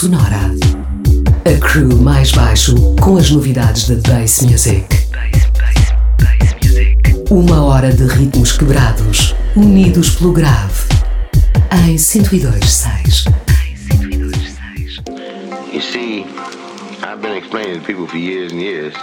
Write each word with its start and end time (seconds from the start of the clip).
sonora. 0.00 0.50
A 1.44 1.60
crew 1.60 2.00
mais 2.00 2.32
baixo 2.32 2.74
com 3.02 3.18
as 3.18 3.30
novidades 3.30 3.86
da 3.86 3.96
Bass 4.10 4.40
Music. 4.40 4.86
Uma 7.30 7.62
hora 7.62 7.92
de 7.92 8.04
ritmos 8.04 8.52
quebrados, 8.52 9.34
unidos 9.54 10.12
pelo 10.12 10.32
grave. 10.32 10.88
Em 11.70 11.96
102.6. 11.96 13.26
You 15.70 15.82
see, 15.82 16.24
I've 17.02 17.20
been 17.20 17.36
explaining 17.36 17.80
to 17.80 17.86
people 17.86 18.06
for 18.06 18.16
years 18.16 18.52
and 18.52 18.62
years 18.62 18.94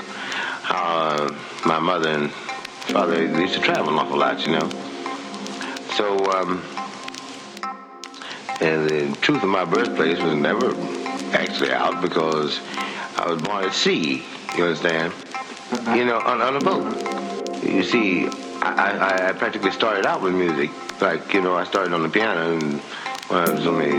how 0.63 1.27
uh, 1.27 1.31
my 1.63 1.79
mother 1.79 2.09
and 2.09 2.31
father 2.91 3.23
used 3.23 3.53
to 3.53 3.59
travel 3.59 3.89
an 3.89 3.99
awful 3.99 4.17
lot, 4.17 4.43
you 4.47 4.53
know. 4.53 4.67
So, 5.95 6.17
um, 6.31 6.59
and 8.61 8.89
the 8.89 9.15
truth 9.21 9.43
of 9.43 9.49
my 9.49 9.65
birthplace 9.65 10.19
was 10.19 10.35
never 10.35 10.73
actually 11.33 11.71
out 11.71 12.01
because 12.01 12.59
I 13.15 13.29
was 13.29 13.41
born 13.41 13.65
at 13.65 13.73
sea, 13.73 14.23
you 14.55 14.63
understand? 14.63 15.13
You 15.95 16.05
know, 16.05 16.19
on, 16.19 16.41
on 16.41 16.55
a 16.55 16.59
boat. 16.59 17.63
You 17.63 17.83
see, 17.83 18.27
I, 18.61 18.97
I, 18.97 19.29
I 19.29 19.31
practically 19.33 19.71
started 19.71 20.05
out 20.05 20.21
with 20.21 20.33
music. 20.33 20.71
Like, 21.01 21.33
you 21.33 21.41
know, 21.41 21.55
I 21.55 21.65
started 21.65 21.93
on 21.93 22.01
the 22.01 22.09
piano 22.09 22.57
and 22.57 22.79
when 23.29 23.47
I 23.47 23.51
was 23.51 23.67
only 23.67 23.91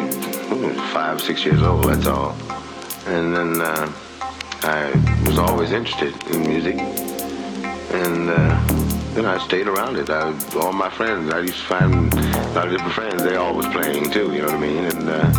five, 0.92 1.20
six 1.20 1.44
years 1.44 1.62
old, 1.62 1.84
that's 1.84 2.06
all. 2.06 2.36
And 3.06 3.36
then 3.36 3.60
uh, 3.60 3.92
I 4.62 5.24
was 5.26 5.38
always 5.38 5.72
interested 5.72 6.14
in 6.32 6.42
music. 6.42 6.76
And 7.92 8.30
uh, 8.30 8.87
then 9.18 9.26
I 9.26 9.38
stayed 9.38 9.66
around 9.66 9.96
it. 9.96 10.08
I, 10.10 10.32
all 10.60 10.72
my 10.72 10.88
friends, 10.88 11.32
I 11.32 11.40
used 11.40 11.54
to 11.54 11.64
find 11.64 12.14
a 12.14 12.52
lot 12.52 12.66
of 12.66 12.70
different 12.70 12.92
friends. 12.92 13.22
They 13.24 13.34
all 13.34 13.52
was 13.52 13.66
playing 13.66 14.12
too, 14.12 14.32
you 14.32 14.42
know 14.42 14.46
what 14.46 14.54
I 14.54 14.60
mean? 14.60 14.84
And 14.84 15.08
uh, 15.08 15.32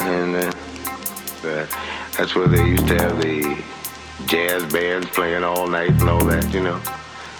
and 0.00 0.34
uh, 0.34 1.48
uh, 1.48 1.66
that's 2.16 2.34
where 2.34 2.48
they 2.48 2.64
used 2.66 2.88
to 2.88 2.94
have 2.96 3.22
the 3.22 3.62
jazz 4.26 4.72
bands 4.72 5.06
playing 5.10 5.44
all 5.44 5.68
night 5.68 5.90
and 5.90 6.08
all 6.08 6.24
that, 6.24 6.52
you 6.52 6.60
know. 6.60 6.80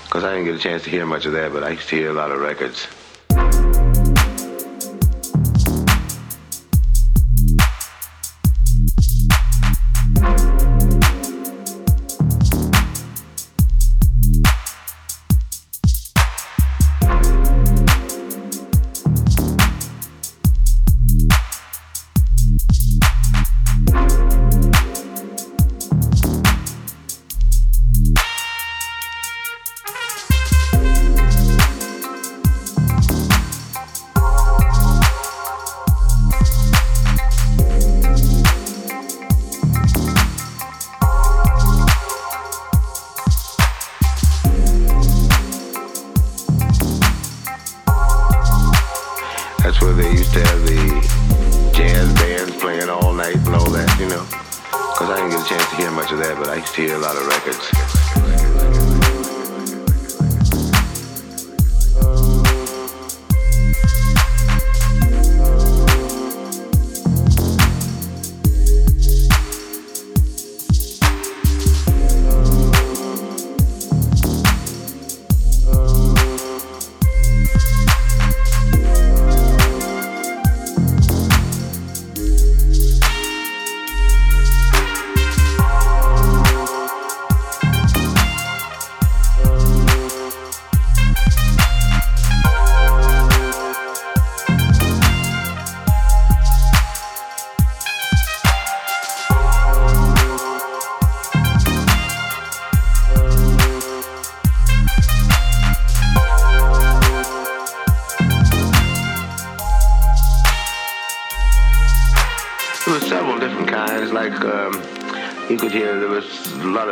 Because 0.04 0.22
I 0.22 0.30
didn't 0.30 0.44
get 0.44 0.54
a 0.54 0.58
chance 0.60 0.84
to 0.84 0.90
hear 0.90 1.04
much 1.04 1.26
of 1.26 1.32
that, 1.32 1.52
but 1.52 1.64
I 1.64 1.70
used 1.70 1.88
to 1.88 1.96
hear 1.96 2.10
a 2.10 2.14
lot 2.14 2.30
of 2.30 2.40
records. 2.40 2.86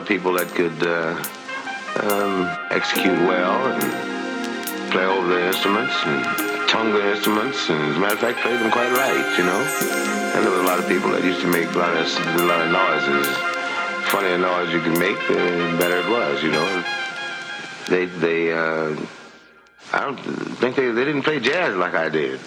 People 0.07 0.33
that 0.35 0.49
could 0.55 0.79
uh, 0.87 1.19
um, 2.07 2.47
execute 2.71 3.19
well 3.27 3.67
and 3.67 4.91
play 4.93 5.05
over 5.05 5.29
the 5.29 5.47
instruments 5.47 5.95
and 6.05 6.69
tongue 6.69 6.93
the 6.93 7.11
instruments, 7.15 7.69
and 7.71 7.81
as 7.91 7.97
a 7.97 8.01
matter 8.01 8.15
of 8.15 8.21
fact, 8.21 8.39
play 8.41 8.57
them 8.57 8.71
quite 8.71 8.91
right, 8.93 9.39
you 9.39 9.45
know. 9.45 9.61
And 10.35 10.45
there 10.45 10.51
were 10.51 10.61
a 10.61 10.67
lot 10.67 10.79
of 10.79 10.87
people 10.89 11.11
that 11.11 11.25
used 11.25 11.41
to 11.41 11.49
make 11.49 11.67
a 11.67 11.79
lot 11.79 11.97
of 11.97 12.07
a 12.41 12.45
lot 12.45 12.61
of 12.61 12.71
noises. 12.71 13.27
Funnier 14.11 14.39
noise 14.39 14.73
you 14.73 14.81
could 14.81 14.99
make, 14.99 15.19
the 15.27 15.77
better 15.79 15.99
it 15.99 16.09
was, 16.09 16.43
you 16.43 16.51
know. 16.51 16.85
They 17.89 18.07
they 18.07 18.53
uh, 18.53 18.95
I 19.93 20.01
don't 20.01 20.19
think 20.61 20.77
they 20.77 20.91
they 20.91 21.05
didn't 21.05 21.23
play 21.23 21.41
jazz 21.41 21.77
like 21.77 21.95
I 21.95 22.09
did. 22.09 22.41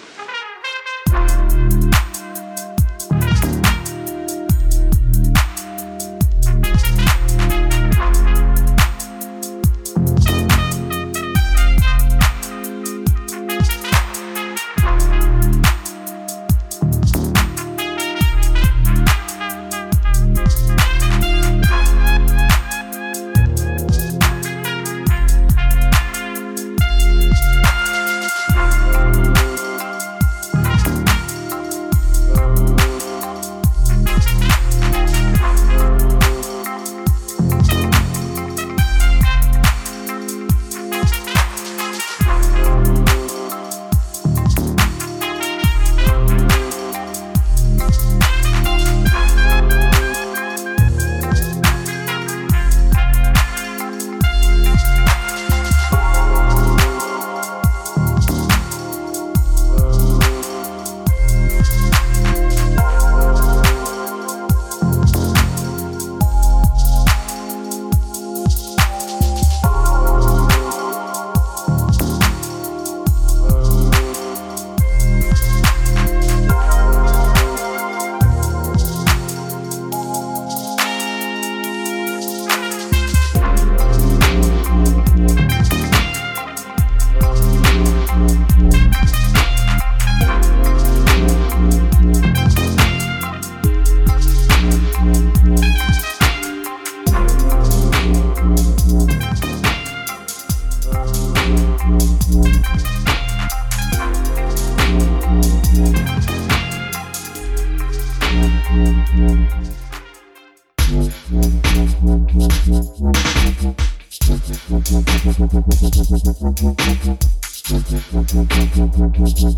For 119.20 119.50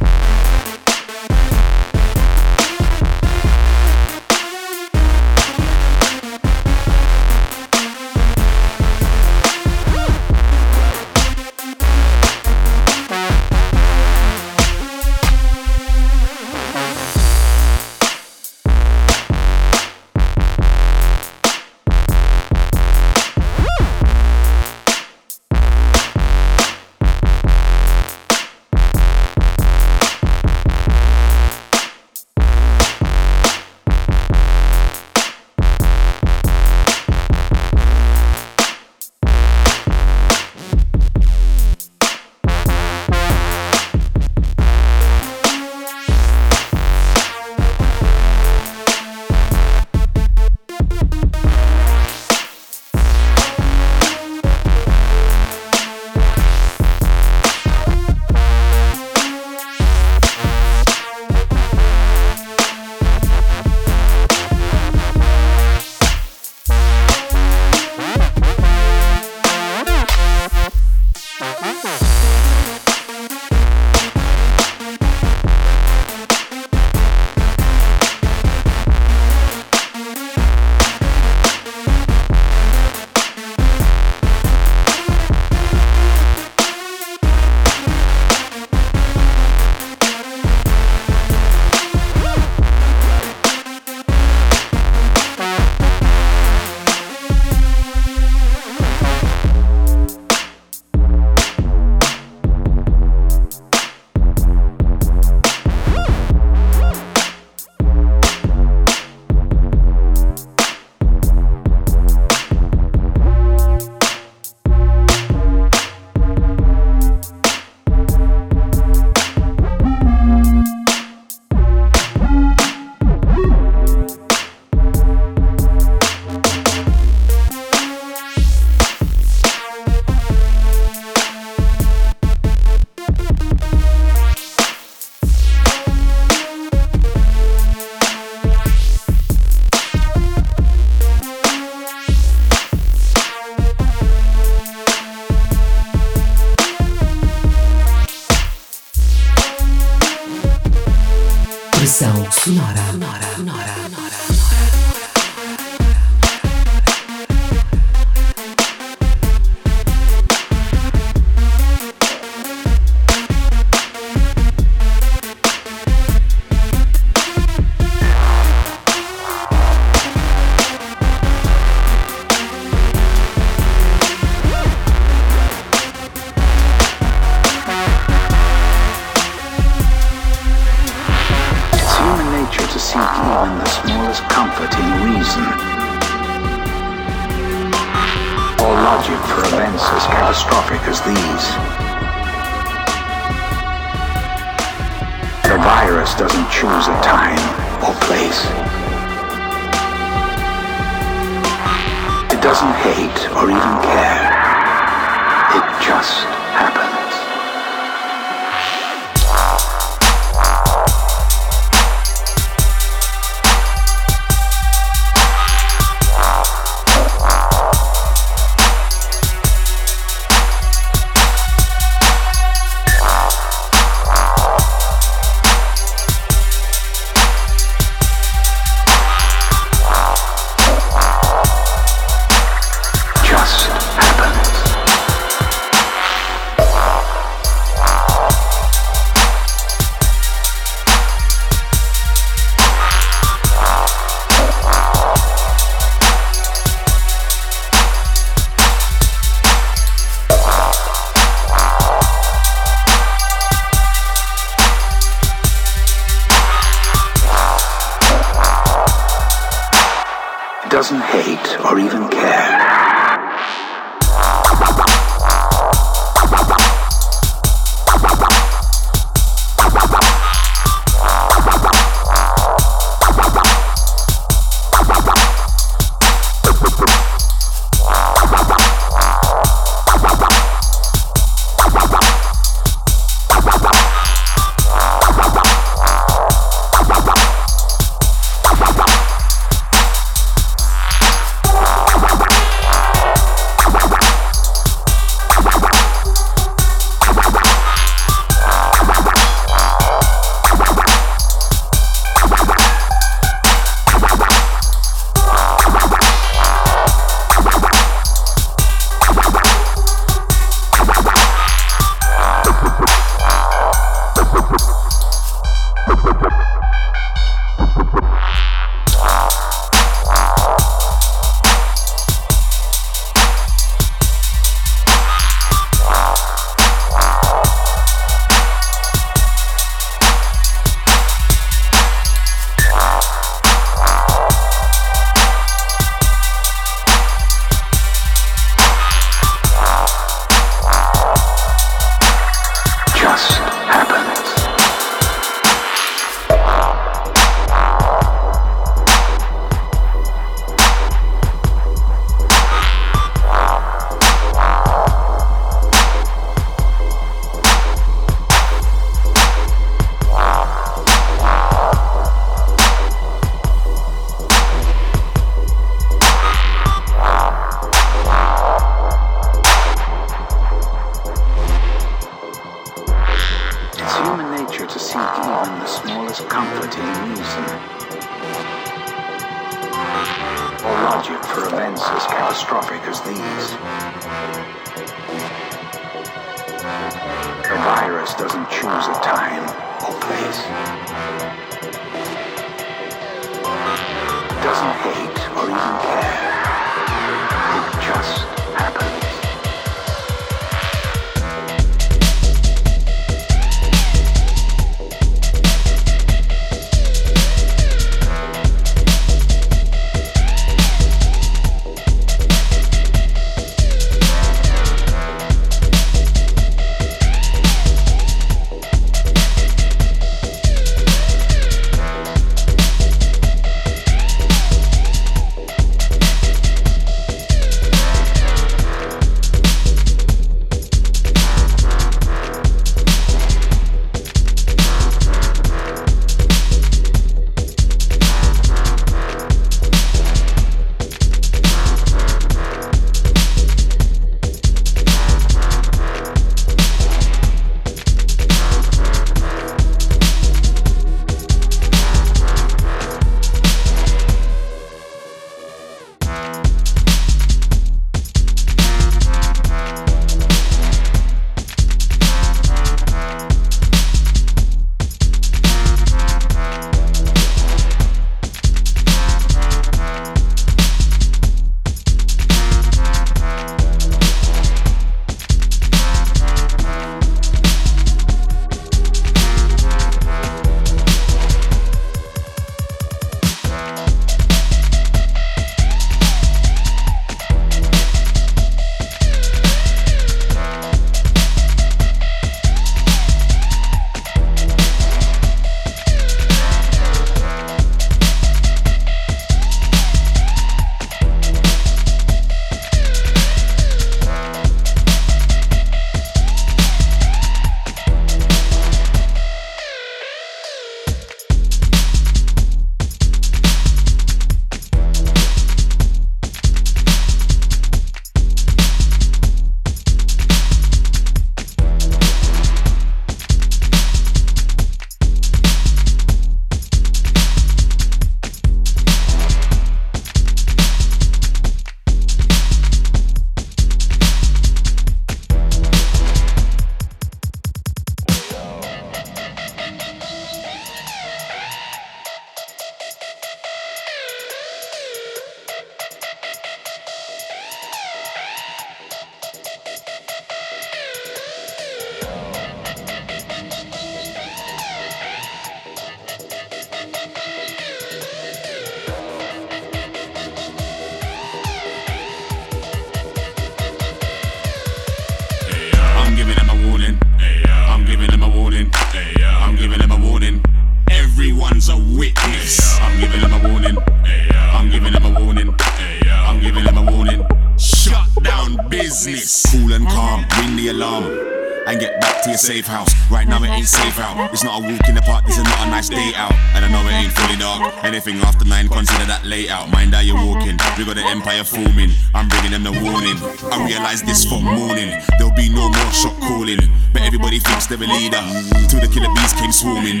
business. 578.94 579.42
Cool 579.50 579.72
and 579.72 579.88
calm, 579.88 580.24
ring 580.38 580.56
the 580.56 580.68
alarm 580.68 581.43
to 581.64 582.30
your 582.30 582.38
safe 582.38 582.66
house. 582.66 582.88
Right 583.10 583.28
now 583.28 583.42
it 583.42 583.48
ain't 583.48 583.66
safe 583.66 583.98
out. 583.98 584.32
It's 584.32 584.44
not 584.44 584.60
a 584.60 584.62
walk 584.62 584.88
in 584.88 584.94
the 584.94 585.02
park, 585.02 585.24
this 585.26 585.38
is 585.38 585.44
not 585.44 585.66
a 585.66 585.70
nice 585.70 585.88
day 585.88 586.12
out. 586.16 586.32
And 586.54 586.64
I 586.64 586.68
know 586.68 586.80
it 586.88 586.92
ain't 586.92 587.12
fully 587.12 587.36
dark. 587.36 587.84
Anything 587.84 588.16
after 588.18 588.44
nine, 588.44 588.68
consider 588.68 589.04
that 589.06 589.24
late 589.24 589.50
out. 589.50 589.70
Mind 589.70 589.94
how 589.94 590.00
you're 590.00 590.16
walking. 590.16 590.56
We 590.78 590.84
got 590.84 590.96
the 590.96 591.04
empire 591.04 591.44
forming. 591.44 591.92
I'm 592.14 592.28
bringing 592.28 592.52
them 592.52 592.64
the 592.64 592.72
warning. 592.72 593.16
I 593.52 593.64
realize 593.64 594.02
this 594.02 594.24
from 594.24 594.44
morning. 594.44 595.00
There'll 595.18 595.34
be 595.34 595.48
no 595.48 595.68
more 595.68 595.92
shot 595.92 596.16
calling. 596.20 596.60
But 596.92 597.02
everybody 597.02 597.38
thinks 597.38 597.66
they're 597.66 597.80
a 597.80 597.88
leader. 597.88 598.22
Till 598.68 598.80
the 598.80 598.88
killer 598.88 599.12
bees 599.12 599.32
came 599.34 599.52
swarming. 599.52 600.00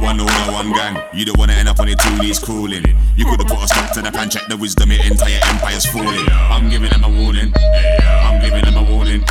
One 0.00 0.20
order, 0.20 0.46
one 0.52 0.72
gang. 0.72 1.00
You 1.12 1.24
don't 1.24 1.38
wanna 1.38 1.54
end 1.54 1.68
up 1.68 1.80
on 1.80 1.88
your 1.88 1.96
two 1.96 2.16
knees 2.18 2.38
crawling. 2.38 2.84
You 3.16 3.24
could've 3.24 3.46
put 3.46 3.62
a 3.62 3.68
stop 3.68 3.92
to 3.94 4.02
the 4.02 4.10
plan, 4.10 4.28
check 4.28 4.44
the 4.48 4.56
wisdom, 4.56 4.90
your 4.90 5.04
entire 5.04 5.40
empire's 5.48 5.86
falling. 5.86 6.26
I'm 6.28 6.68
giving 6.68 6.90
them 6.90 7.04
a 7.04 7.08
warning. 7.08 7.52
I'm 7.56 8.40
giving 8.40 8.64
them 8.64 8.76
a 8.76 8.84
warning. 8.84 9.24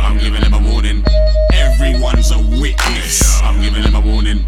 I'm 0.00 0.18
giving 0.18 0.40
them 0.40 0.54
a 0.54 0.70
warning. 0.70 1.04
Everyone's 1.52 2.30
a 2.30 2.38
witness. 2.38 3.40
I'm 3.42 3.60
giving 3.60 3.82
them 3.82 3.94
a 3.94 4.00
warning. 4.00 4.44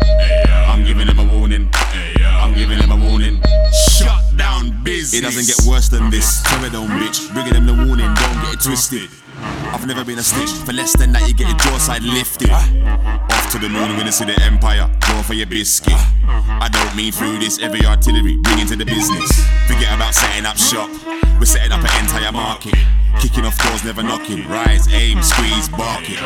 I'm 0.69 0.85
giving 0.85 1.07
them 1.07 1.19
a 1.19 1.25
warning. 1.25 1.71
I'm 1.75 2.55
giving 2.55 2.79
them 2.79 2.93
a 2.93 2.97
warning. 2.97 3.41
Shut 3.73 4.23
down 4.37 4.83
business. 4.85 5.21
It 5.21 5.23
doesn't 5.23 5.47
get 5.47 5.71
worse 5.71 5.89
than 5.89 6.11
this. 6.11 6.43
Tell 6.43 6.71
don't 6.71 6.89
bitch. 6.89 7.33
Bringing 7.33 7.55
them 7.55 7.67
the 7.67 7.75
warning. 7.75 8.07
Don't 8.07 8.43
get 8.43 8.55
it 8.55 8.61
twisted. 8.61 9.11
I've 9.41 9.87
never 9.87 10.05
been 10.05 10.19
a 10.19 10.23
stitch. 10.23 10.51
For 10.65 10.73
less 10.73 10.97
than 10.97 11.13
that, 11.13 11.29
you 11.29 11.35
get 11.35 11.49
your 11.49 11.59
jaw 11.59 11.79
side 11.79 12.03
lifted. 12.03 12.51
Off 12.51 13.51
to 13.53 13.59
the 13.59 13.69
moon 13.69 13.97
when 13.97 14.07
you 14.07 14.13
see 14.13 14.25
the 14.25 14.41
empire. 14.43 14.89
Go 15.09 15.23
for 15.23 15.35
your 15.35 15.47
biscuit. 15.47 15.95
I 16.27 16.69
don't 16.71 16.97
mean 16.97 17.13
through 17.13 17.39
this 17.39 17.59
every 17.59 17.85
artillery. 17.85 18.37
Bring 18.39 18.61
into 18.61 18.77
the 18.77 18.85
business. 18.85 19.31
Forget 19.67 19.95
about 19.95 20.15
setting 20.15 20.47
up 20.47 20.57
shop. 20.57 20.91
We're 21.39 21.47
setting 21.47 21.73
up 21.73 21.81
an 21.81 22.05
entire 22.05 22.33
market. 22.33 22.75
Kicking 23.21 23.45
off 23.45 23.57
doors, 23.59 23.85
never 23.85 24.03
knocking. 24.03 24.47
Rise, 24.49 24.93
aim, 24.93 25.23
squeeze, 25.23 25.69
bark 25.69 26.05
it. 26.09 26.19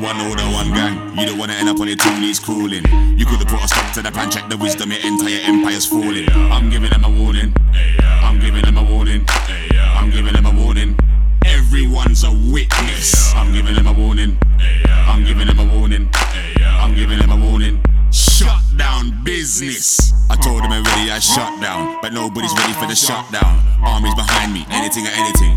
One 0.00 0.20
order, 0.20 0.44
one 0.44 0.72
gang. 0.72 1.18
You 1.18 1.26
don't 1.26 1.38
wanna 1.38 1.54
end 1.54 1.68
up 1.68 1.80
on 1.80 1.88
your 1.88 1.96
two 1.96 2.20
knees 2.20 2.38
crawling. 2.38 2.84
You 3.18 3.26
could've 3.26 3.46
put 3.46 3.62
a 3.62 3.68
stop 3.68 3.92
to 3.94 4.02
the 4.02 4.10
plan, 4.10 4.30
check 4.30 4.48
the 4.48 4.56
wisdom, 4.56 4.90
your 4.90 5.00
entire 5.00 5.40
empire's 5.44 5.86
falling. 5.86 6.28
I'm 6.30 6.70
giving 6.70 6.90
them 6.90 7.04
a 7.04 7.10
warning. 7.10 7.54
I'm 8.22 8.40
giving 8.40 8.62
them 8.62 8.76
a 8.76 8.82
warning. 8.82 9.24
I'm 9.28 10.10
giving 10.10 10.32
them 10.32 10.46
a 10.46 10.50
warning. 10.50 10.96
Everyone's 11.72 12.24
a 12.24 12.32
witness. 12.32 13.32
I'm 13.32 13.52
giving 13.52 13.76
them 13.76 13.86
a 13.86 13.92
warning. 13.92 14.36
I'm 15.06 15.24
giving 15.24 15.46
them 15.46 15.60
a 15.60 15.72
warning. 15.72 16.10
I'm 16.58 16.96
giving 16.96 17.20
them 17.20 17.30
a 17.30 17.36
warning. 17.36 17.80
Shut 18.40 18.62
down 18.78 19.22
business. 19.22 20.14
I 20.30 20.36
told 20.36 20.64
them 20.64 20.72
already 20.72 21.10
I 21.10 21.18
shut 21.18 21.60
down, 21.60 21.98
but 22.00 22.14
nobody's 22.14 22.54
ready 22.56 22.72
for 22.72 22.86
the 22.86 22.94
shutdown. 22.94 23.60
Armies 23.84 24.14
behind 24.14 24.54
me, 24.54 24.64
anything 24.70 25.04
or 25.04 25.12
anything. 25.12 25.52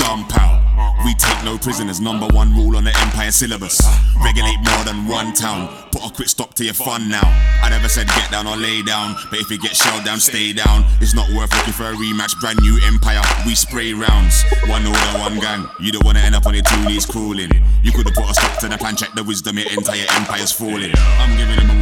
Dumb 0.00 0.24
pow. 0.24 0.62
We 1.04 1.12
take 1.14 1.44
no 1.44 1.58
prisoners, 1.58 2.00
number 2.00 2.28
one 2.28 2.54
rule 2.54 2.76
on 2.76 2.84
the 2.84 2.96
empire 2.96 3.30
syllabus. 3.30 3.82
Regulate 4.24 4.56
more 4.64 4.84
than 4.84 5.06
one 5.06 5.34
town. 5.34 5.68
Put 5.90 6.06
a 6.06 6.10
quick 6.14 6.28
stop 6.28 6.54
to 6.54 6.64
your 6.64 6.74
fun 6.74 7.10
now. 7.10 7.26
I 7.60 7.68
never 7.68 7.88
said 7.88 8.06
get 8.06 8.30
down 8.30 8.46
or 8.46 8.56
lay 8.56 8.82
down, 8.82 9.16
but 9.28 9.40
if 9.40 9.50
you 9.50 9.58
get 9.58 9.76
shelled 9.76 10.04
down, 10.04 10.20
stay 10.20 10.52
down. 10.52 10.84
It's 11.00 11.14
not 11.14 11.28
worth 11.30 11.52
looking 11.52 11.74
for 11.74 11.84
a 11.90 11.92
rematch. 11.92 12.38
Brand 12.40 12.58
new 12.62 12.78
empire, 12.86 13.20
we 13.44 13.54
spray 13.54 13.92
rounds. 13.92 14.44
One 14.66 14.86
order, 14.86 15.18
one 15.18 15.38
gang. 15.40 15.68
You 15.80 15.92
don't 15.92 16.04
wanna 16.04 16.20
end 16.20 16.36
up 16.36 16.46
on 16.46 16.54
your 16.54 16.62
two 16.62 16.84
knees 16.84 17.04
crawling. 17.04 17.50
You 17.82 17.92
could've 17.92 18.14
put 18.14 18.30
a 18.30 18.34
stop 18.34 18.60
to 18.60 18.68
the 18.68 18.78
plan, 18.78 18.96
check 18.96 19.12
the 19.14 19.24
wisdom, 19.24 19.58
your 19.58 19.70
entire 19.72 20.06
empire's 20.10 20.52
falling. 20.52 20.92
I'm 20.94 21.36
giving 21.36 21.56
them 21.56 21.70
a 21.70 21.81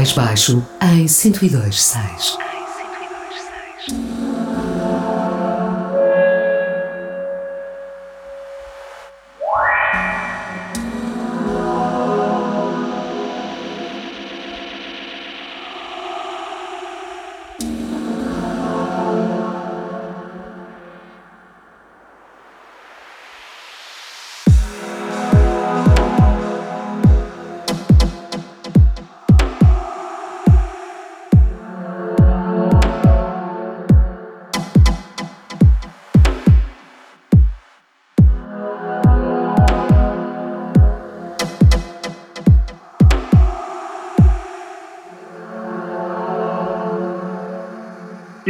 mais 0.00 0.12
baixo 0.12 0.66
em 0.80 1.04
102.6. 1.04 2.39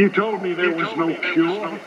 You 0.01 0.09
told 0.09 0.41
me 0.41 0.55
there 0.55 0.75
was 0.75 0.97
no 0.97 1.13
cure. 1.31 1.79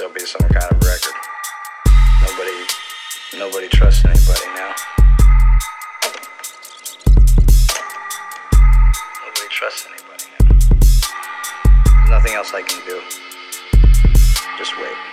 still 0.00 0.12
be 0.14 0.20
some 0.20 0.48
kind 0.48 0.64
of 0.72 0.82
record. 0.82 1.12
Nobody, 2.22 2.64
nobody 3.36 3.68
trusts 3.68 4.02
anybody 4.02 4.46
now. 4.56 4.74
Nobody 9.20 9.48
trusts 9.50 9.86
anybody 9.86 10.24
now. 10.40 10.56
There's 11.84 12.08
nothing 12.08 12.32
else 12.32 12.54
I 12.54 12.62
can 12.62 12.80
do. 12.86 13.02
Just 14.56 14.74
wait. 14.78 15.09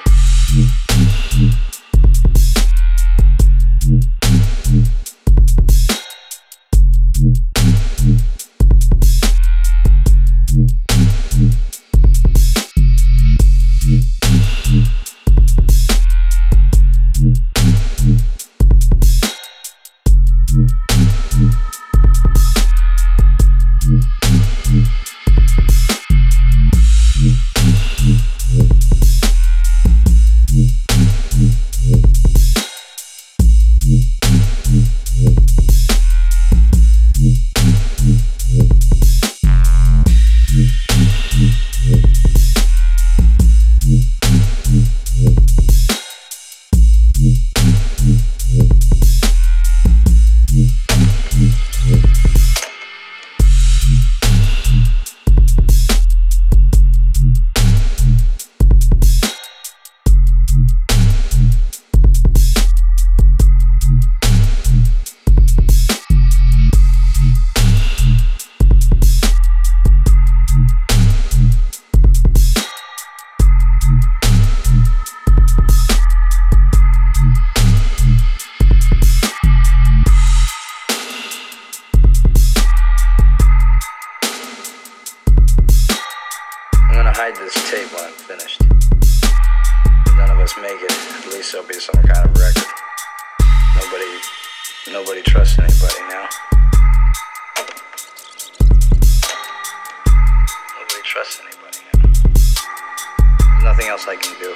else 103.97 104.07
I 104.07 104.15
can 104.15 104.39
do. 104.39 104.53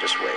Just 0.00 0.20
wait. 0.20 0.35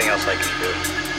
nothing 0.00 0.12
else 0.12 0.26
I 0.26 0.36
can 0.36 1.04
do. 1.04 1.09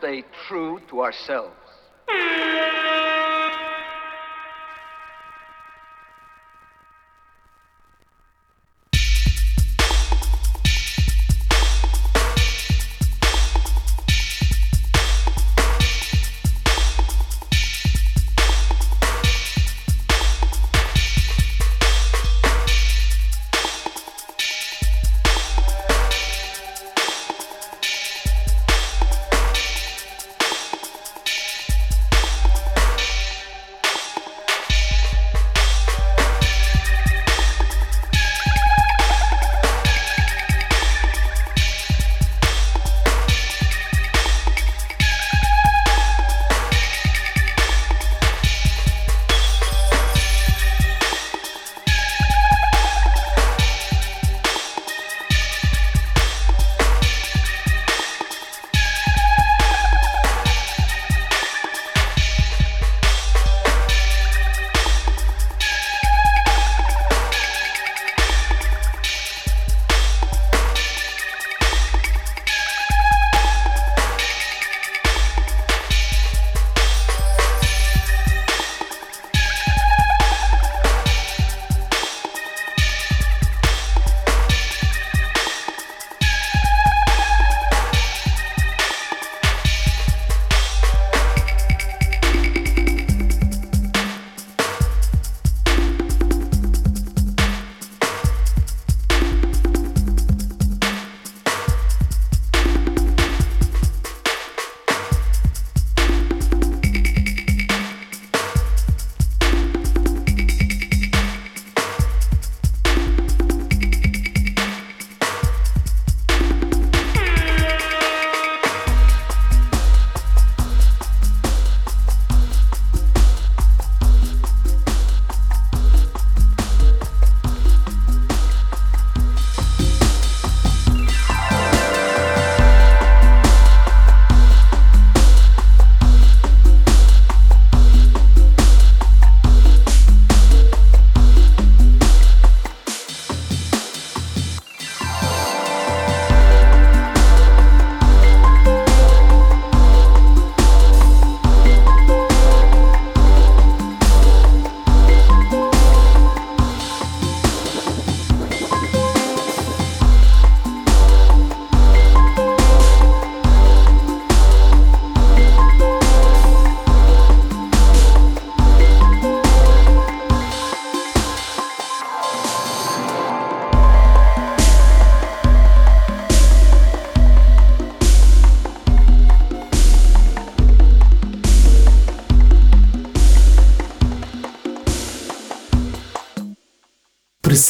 Stay 0.00 0.24
true 0.48 0.80
to 0.88 1.02
ourselves. 1.02 1.54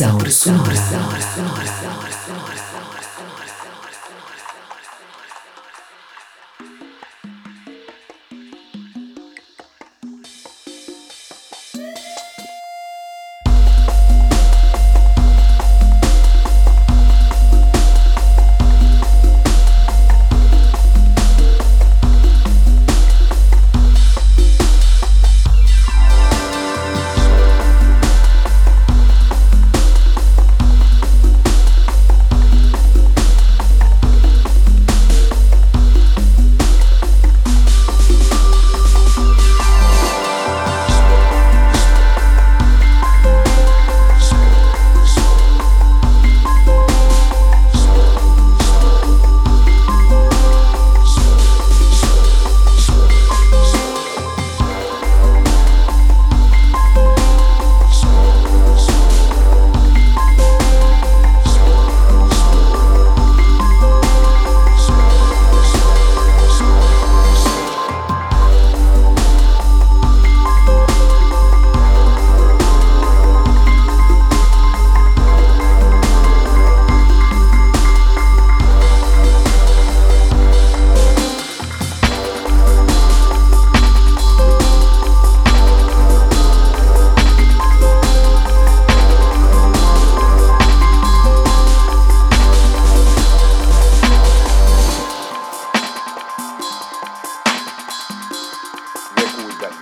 Pressão, 0.01 0.65
sonora. 1.35 1.80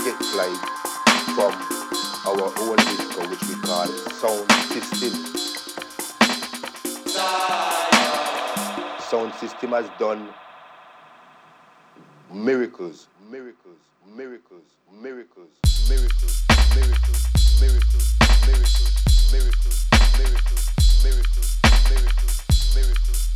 get 0.09 0.21
played 0.33 0.59
from 1.37 1.53
our 2.25 2.51
own 2.61 2.77
disco, 2.77 3.29
which 3.29 3.43
we 3.47 3.55
call 3.61 3.87
Sound 4.17 4.51
System. 4.73 5.13
Sound 9.01 9.35
System 9.35 9.71
has 9.73 9.91
done 9.99 10.31
miracles, 12.33 13.09
miracles, 13.31 13.81
miracles, 14.17 14.65
miracles, 15.03 15.51
miracles, 15.91 16.45
miracles, 16.75 17.27
miracles, 17.61 18.17
miracles, 18.47 18.47
miracles, 18.47 18.89
miracles, 19.31 19.89
miracles, 21.05 21.59
miracles, 21.91 22.75
miracles. 22.75 23.28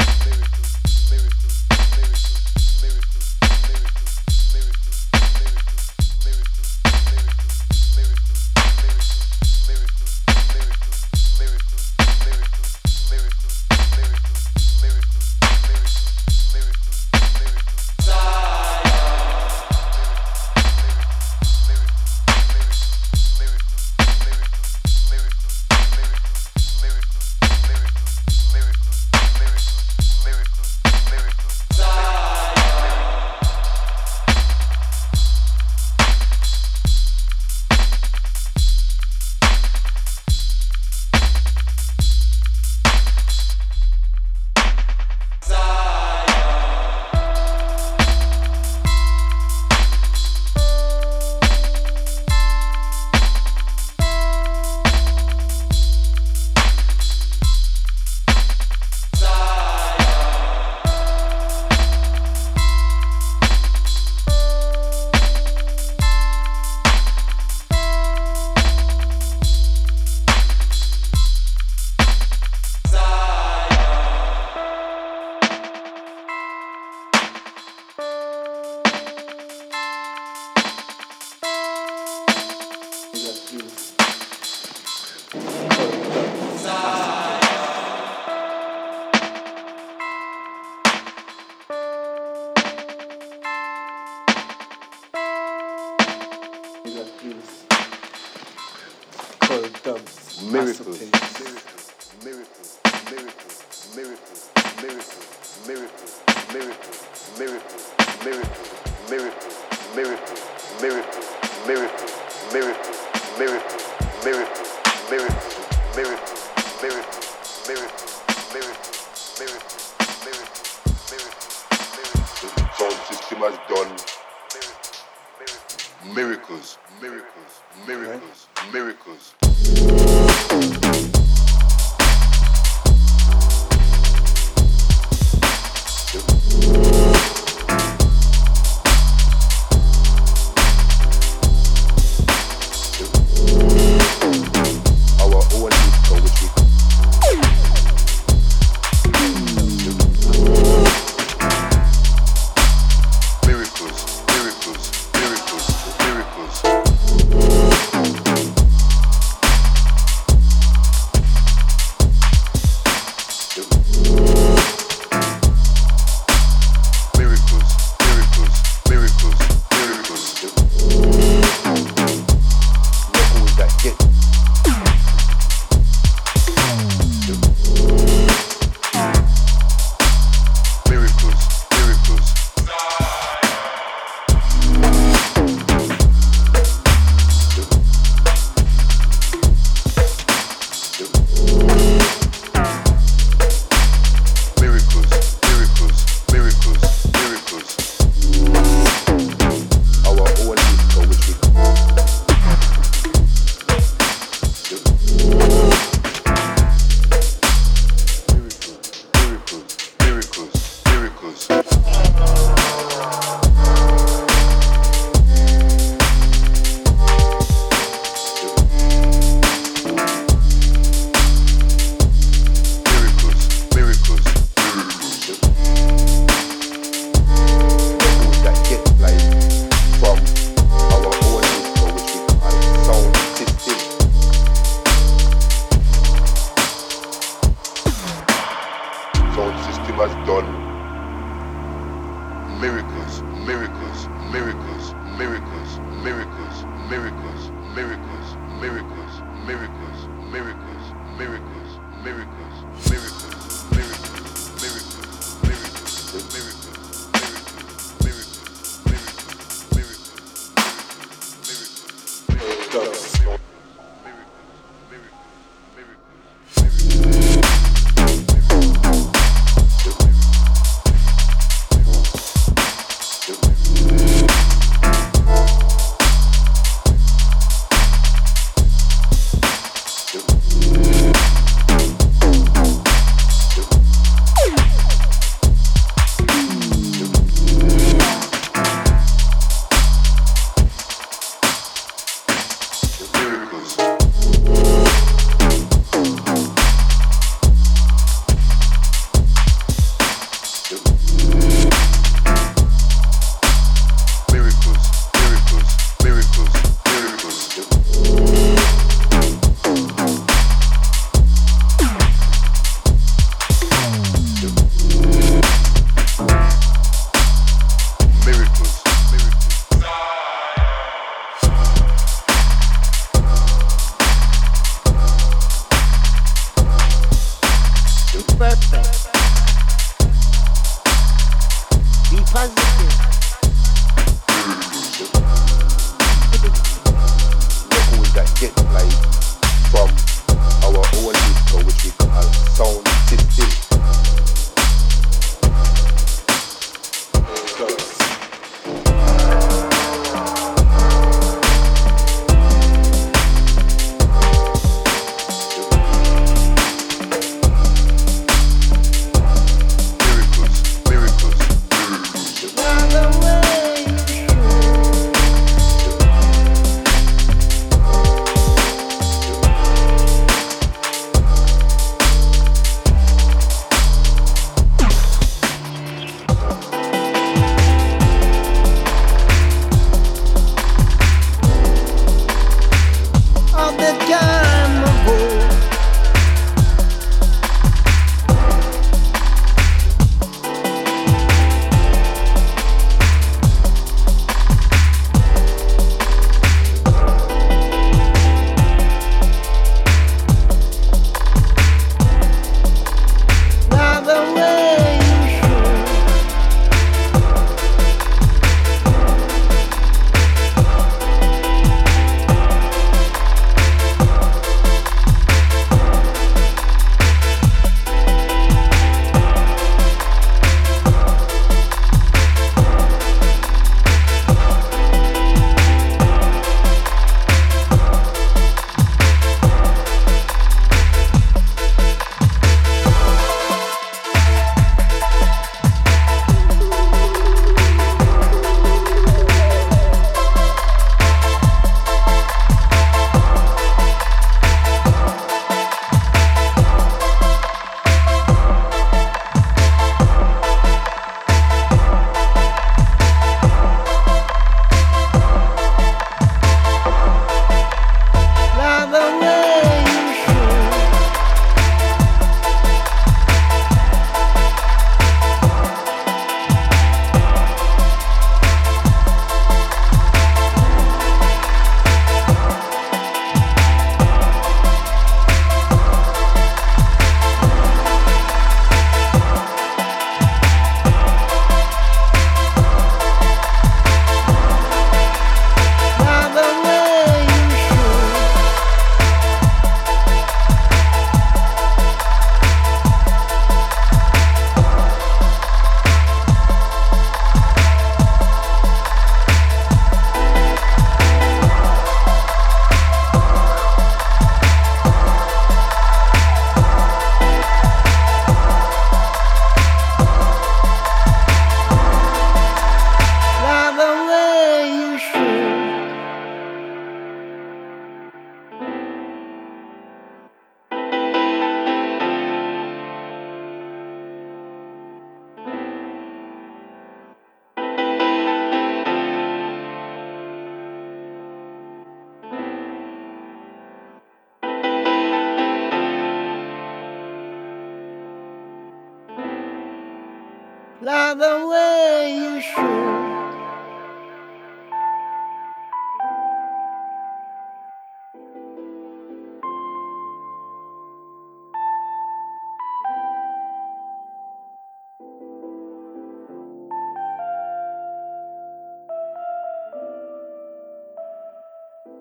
Love 540.83 541.19
the 541.19 541.47
way 541.47 542.15
you 542.17 542.41
should. 542.41 542.93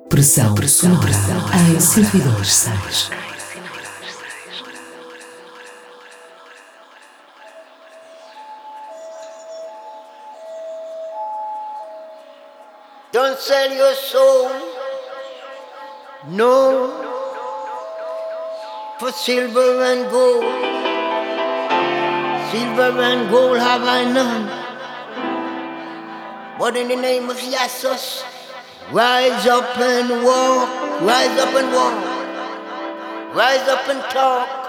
Pressão, 0.10 0.56
sonora 0.68 1.10
em 1.10 1.78
102.6. 1.78 3.10
Don't 3.10 3.31
sell 13.52 13.74
your 13.74 13.96
soul, 13.96 14.50
no, 16.40 16.54
for 18.98 19.12
silver 19.12 19.72
and 19.92 20.10
gold. 20.10 20.46
Silver 22.52 22.92
and 23.10 23.30
gold 23.30 23.58
have 23.58 23.84
I 23.84 24.06
none, 24.20 24.46
but 26.58 26.78
in 26.78 26.88
the 26.88 26.96
name 26.96 27.30
of 27.30 27.38
Jesus, 27.38 28.24
rise 28.90 29.46
up 29.48 29.78
and 29.78 30.24
walk, 30.24 30.70
rise 31.12 31.38
up 31.46 31.54
and 31.62 31.70
walk, 31.76 33.36
rise 33.36 33.68
up 33.68 33.86
and 33.90 34.02
talk. 34.16 34.61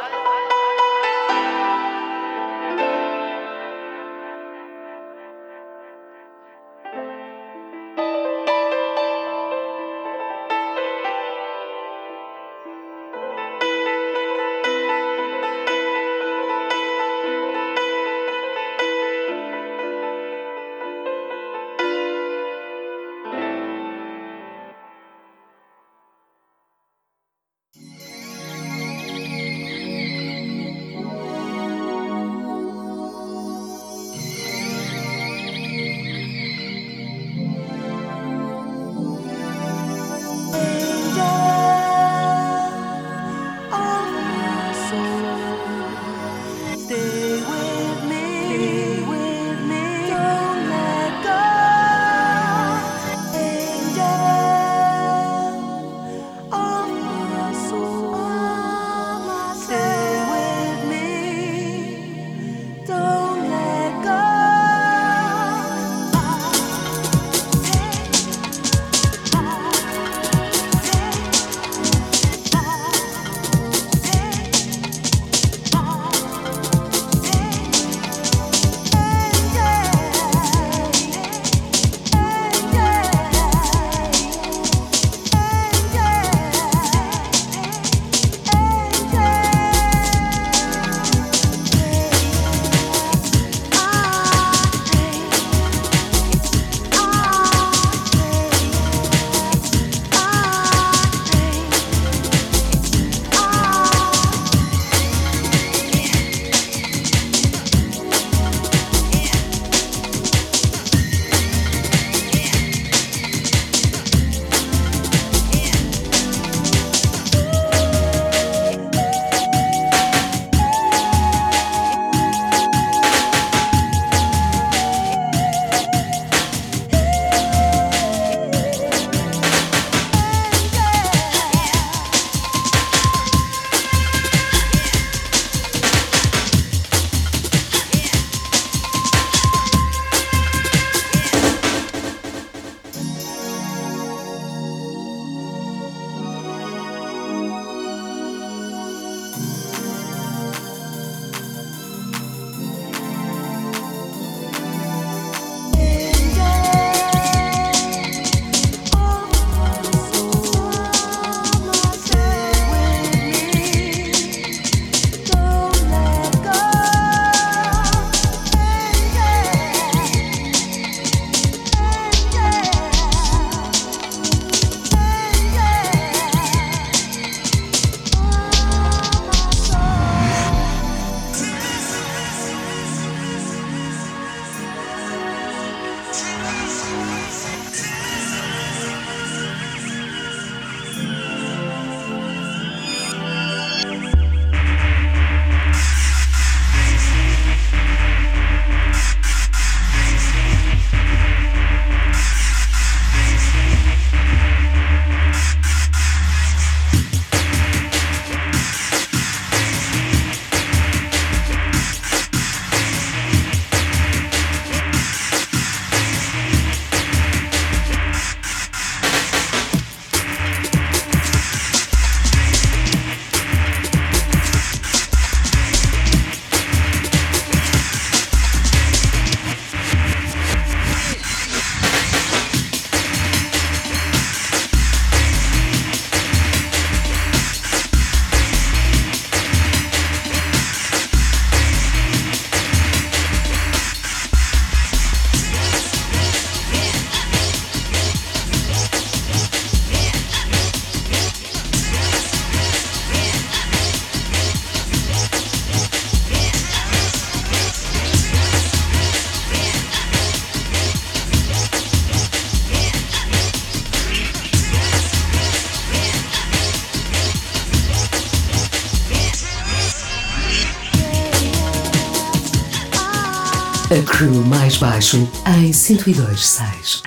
Mais 274.53 274.77
baixo 274.77 275.17
em 275.47 275.73
1026. 275.73 277.03